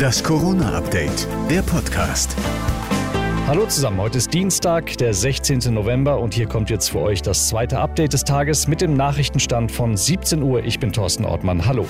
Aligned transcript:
Das 0.00 0.24
Corona-Update, 0.24 1.28
der 1.50 1.60
Podcast. 1.60 2.34
Hallo 3.46 3.66
zusammen, 3.66 4.00
heute 4.00 4.16
ist 4.16 4.32
Dienstag, 4.32 4.96
der 4.96 5.12
16. 5.12 5.74
November 5.74 6.20
und 6.20 6.32
hier 6.32 6.46
kommt 6.46 6.70
jetzt 6.70 6.88
für 6.88 7.00
euch 7.00 7.20
das 7.20 7.50
zweite 7.50 7.78
Update 7.78 8.14
des 8.14 8.24
Tages 8.24 8.66
mit 8.66 8.80
dem 8.80 8.96
Nachrichtenstand 8.96 9.70
von 9.70 9.98
17 9.98 10.42
Uhr. 10.42 10.64
Ich 10.64 10.78
bin 10.78 10.94
Thorsten 10.94 11.26
Ortmann. 11.26 11.66
Hallo. 11.66 11.86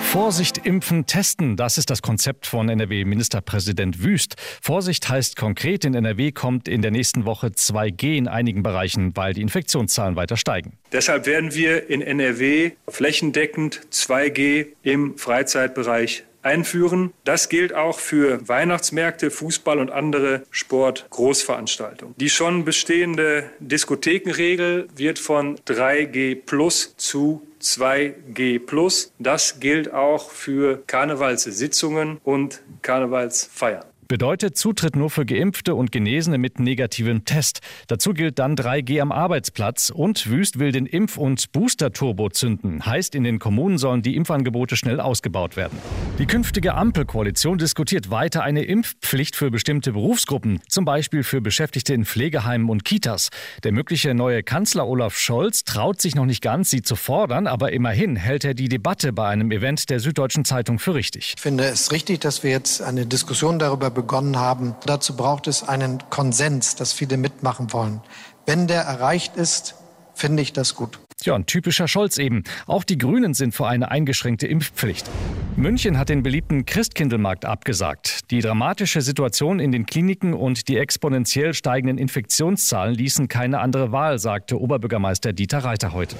Vorsicht, 0.00 0.64
impfen, 0.64 1.04
testen. 1.04 1.56
Das 1.56 1.76
ist 1.76 1.90
das 1.90 2.00
Konzept 2.00 2.46
von 2.46 2.70
NRW-Ministerpräsident 2.70 4.02
Wüst. 4.02 4.36
Vorsicht 4.62 5.06
heißt 5.10 5.36
konkret, 5.36 5.84
in 5.84 5.92
NRW 5.92 6.32
kommt 6.32 6.66
in 6.66 6.80
der 6.80 6.92
nächsten 6.92 7.26
Woche 7.26 7.48
2G 7.48 8.16
in 8.16 8.26
einigen 8.26 8.62
Bereichen, 8.62 9.14
weil 9.14 9.34
die 9.34 9.42
Infektionszahlen 9.42 10.16
weiter 10.16 10.38
steigen. 10.38 10.78
Deshalb 10.92 11.26
werden 11.26 11.54
wir 11.54 11.90
in 11.90 12.00
NRW 12.00 12.70
flächendeckend 12.88 13.82
2G 13.92 14.68
im 14.82 15.18
Freizeitbereich 15.18 16.24
einführen. 16.46 17.12
Das 17.24 17.48
gilt 17.48 17.74
auch 17.74 17.98
für 17.98 18.48
Weihnachtsmärkte, 18.48 19.30
Fußball 19.30 19.78
und 19.78 19.90
andere 19.90 20.44
Sportgroßveranstaltungen. 20.50 22.14
Die 22.16 22.30
schon 22.30 22.64
bestehende 22.64 23.50
Diskothekenregel 23.58 24.88
wird 24.94 25.18
von 25.18 25.56
3G 25.66 26.36
plus 26.46 26.96
zu 26.96 27.42
2G 27.60 28.60
plus. 28.64 29.12
Das 29.18 29.60
gilt 29.60 29.92
auch 29.92 30.30
für 30.30 30.82
Karnevalssitzungen 30.86 32.18
und 32.22 32.62
Karnevalsfeiern. 32.82 33.84
Bedeutet 34.08 34.56
Zutritt 34.56 34.94
nur 34.94 35.10
für 35.10 35.26
Geimpfte 35.26 35.74
und 35.74 35.90
Genesene 35.90 36.38
mit 36.38 36.60
negativem 36.60 37.24
Test. 37.24 37.58
Dazu 37.88 38.12
gilt 38.12 38.38
dann 38.38 38.54
3G 38.54 39.00
am 39.00 39.10
Arbeitsplatz 39.10 39.90
und 39.90 40.30
Wüst 40.30 40.60
will 40.60 40.70
den 40.70 40.86
Impf- 40.86 41.16
und 41.16 41.50
Booster-Turbo 41.50 42.30
zünden. 42.30 42.86
Heißt, 42.86 43.16
in 43.16 43.24
den 43.24 43.40
Kommunen 43.40 43.78
sollen 43.78 44.02
die 44.02 44.14
Impfangebote 44.14 44.76
schnell 44.76 45.00
ausgebaut 45.00 45.56
werden. 45.56 45.76
Die 46.20 46.26
künftige 46.26 46.74
Ampelkoalition 46.74 47.58
diskutiert 47.58 48.08
weiter 48.08 48.44
eine 48.44 48.62
Impfpflicht 48.62 49.34
für 49.34 49.50
bestimmte 49.50 49.90
Berufsgruppen, 49.92 50.60
zum 50.68 50.84
Beispiel 50.84 51.24
für 51.24 51.40
Beschäftigte 51.40 51.92
in 51.92 52.04
Pflegeheimen 52.04 52.70
und 52.70 52.84
Kitas. 52.84 53.30
Der 53.64 53.72
mögliche 53.72 54.14
neue 54.14 54.44
Kanzler 54.44 54.86
Olaf 54.86 55.18
Scholz 55.18 55.64
traut 55.64 56.00
sich 56.00 56.14
noch 56.14 56.26
nicht 56.26 56.42
ganz, 56.42 56.70
sie 56.70 56.82
zu 56.82 56.94
fordern, 56.94 57.48
aber 57.48 57.72
immerhin 57.72 58.14
hält 58.14 58.44
er 58.44 58.54
die 58.54 58.68
Debatte 58.68 59.12
bei 59.12 59.26
einem 59.26 59.50
Event 59.50 59.90
der 59.90 59.98
Süddeutschen 59.98 60.44
Zeitung 60.44 60.78
für 60.78 60.94
richtig. 60.94 61.34
Ich 61.36 61.42
finde 61.42 61.64
es 61.64 61.90
richtig, 61.90 62.20
dass 62.20 62.44
wir 62.44 62.52
jetzt 62.52 62.82
eine 62.82 63.04
Diskussion 63.04 63.58
darüber 63.58 63.95
begonnen 63.96 64.36
haben. 64.36 64.76
Dazu 64.86 65.16
braucht 65.16 65.48
es 65.48 65.68
einen 65.68 65.98
Konsens, 66.08 66.76
dass 66.76 66.92
viele 66.92 67.16
mitmachen 67.16 67.72
wollen. 67.72 68.00
Wenn 68.46 68.68
der 68.68 68.82
erreicht 68.82 69.36
ist, 69.36 69.74
finde 70.14 70.42
ich 70.42 70.52
das 70.52 70.76
gut. 70.76 71.00
Ja, 71.22 71.34
ein 71.34 71.46
typischer 71.46 71.88
Scholz 71.88 72.18
eben. 72.18 72.44
Auch 72.66 72.84
die 72.84 72.98
Grünen 72.98 73.34
sind 73.34 73.54
für 73.54 73.66
eine 73.66 73.90
eingeschränkte 73.90 74.46
Impfpflicht. 74.46 75.10
München 75.56 75.98
hat 75.98 76.10
den 76.10 76.22
beliebten 76.22 76.66
Christkindlmarkt 76.66 77.46
abgesagt. 77.46 78.30
Die 78.30 78.40
dramatische 78.40 79.00
Situation 79.00 79.58
in 79.58 79.72
den 79.72 79.86
Kliniken 79.86 80.34
und 80.34 80.68
die 80.68 80.76
exponentiell 80.76 81.54
steigenden 81.54 81.96
Infektionszahlen 81.96 82.94
ließen 82.94 83.28
keine 83.28 83.60
andere 83.60 83.92
Wahl, 83.92 84.18
sagte 84.18 84.60
Oberbürgermeister 84.60 85.32
Dieter 85.32 85.64
Reiter 85.64 85.92
heute. 85.92 86.16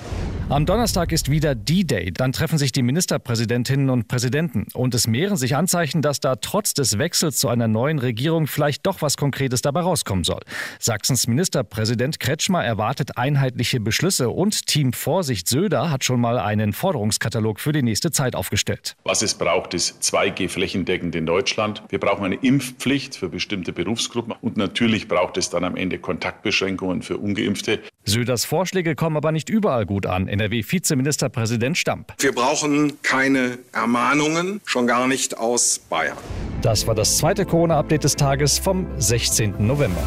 Am 0.48 0.64
Donnerstag 0.64 1.10
ist 1.10 1.28
wieder 1.28 1.56
D-Day. 1.56 2.12
Dann 2.12 2.30
treffen 2.30 2.56
sich 2.56 2.70
die 2.70 2.84
Ministerpräsidentinnen 2.84 3.90
und 3.90 4.06
Präsidenten. 4.06 4.68
Und 4.74 4.94
es 4.94 5.08
mehren 5.08 5.36
sich 5.36 5.56
Anzeichen, 5.56 6.02
dass 6.02 6.20
da 6.20 6.36
trotz 6.36 6.72
des 6.72 6.98
Wechsels 6.98 7.38
zu 7.38 7.48
einer 7.48 7.66
neuen 7.66 7.98
Regierung 7.98 8.46
vielleicht 8.46 8.86
doch 8.86 9.02
was 9.02 9.16
Konkretes 9.16 9.60
dabei 9.60 9.80
rauskommen 9.80 10.22
soll. 10.22 10.38
Sachsens 10.78 11.26
Ministerpräsident 11.26 12.20
Kretschmer 12.20 12.64
erwartet 12.64 13.18
einheitliche 13.18 13.80
Beschlüsse 13.80 14.30
und 14.30 14.68
Team 14.68 14.92
Vorsicht 14.92 15.48
Söder 15.48 15.90
hat 15.90 16.04
schon 16.04 16.20
mal 16.20 16.38
einen 16.38 16.72
Forderungskatalog 16.72 17.58
für 17.58 17.72
die 17.72 17.82
nächste 17.82 18.12
Zeit 18.12 18.36
aufgestellt. 18.36 18.94
Was 19.02 19.22
es 19.22 19.34
braucht, 19.34 19.74
ist 19.74 20.00
2G 20.00 20.48
flächendeckend 20.48 21.16
in 21.16 21.26
Deutschland. 21.26 21.82
Wir 21.88 21.98
brauchen 21.98 22.24
eine 22.24 22.36
Impfpflicht 22.36 23.16
für 23.16 23.28
bestimmte 23.28 23.72
Berufsgruppen 23.72 24.32
und 24.40 24.56
natürlich 24.56 25.08
braucht 25.08 25.38
es 25.38 25.50
dann 25.50 25.64
am 25.64 25.74
Ende 25.74 25.98
Kontaktbeschränkungen 25.98 27.02
für 27.02 27.18
ungeimpfte. 27.18 27.80
Söders 28.08 28.44
Vorschläge 28.44 28.94
kommen 28.94 29.16
aber 29.16 29.32
nicht 29.32 29.48
überall 29.50 29.84
gut 29.84 30.06
an. 30.06 30.28
NRW-Vizeministerpräsident 30.28 31.76
Stamp. 31.76 32.14
Wir 32.18 32.32
brauchen 32.32 33.02
keine 33.02 33.58
Ermahnungen, 33.72 34.60
schon 34.64 34.86
gar 34.86 35.08
nicht 35.08 35.36
aus 35.36 35.80
Bayern. 35.80 36.16
Das 36.62 36.86
war 36.86 36.94
das 36.94 37.18
zweite 37.18 37.44
Corona-Update 37.44 38.04
des 38.04 38.14
Tages 38.14 38.58
vom 38.58 38.86
16. 38.98 39.54
November. 39.58 40.02